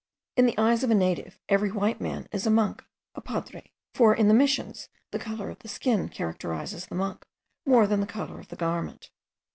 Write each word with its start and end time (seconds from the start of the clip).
In 0.35 0.47
the 0.47 0.57
eyes 0.57 0.83
of 0.83 0.89
a 0.89 0.95
native 0.95 1.37
every 1.47 1.71
white 1.71 2.01
man 2.01 2.27
is 2.31 2.47
a 2.47 2.49
monk, 2.49 2.83
a 3.13 3.21
padre; 3.21 3.71
for 3.93 4.15
in 4.15 4.29
the 4.29 4.33
Missions 4.33 4.89
the 5.11 5.19
colour 5.19 5.51
of 5.51 5.59
the 5.59 5.67
skin 5.67 6.09
characterizes 6.09 6.87
the 6.87 6.95
monk, 6.95 7.23
more 7.67 7.85
than 7.85 7.99
the 7.99 8.07
colour 8.07 8.39
of 8.39 8.47
the 8.47 8.55
garment. 8.55 9.11